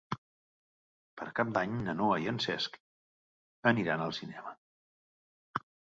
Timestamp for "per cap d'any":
1.21-1.75